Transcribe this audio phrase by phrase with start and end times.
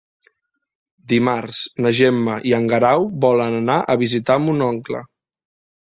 [1.13, 5.07] Dimarts na Gemma i en Guerau volen anar a visitar mon oncle.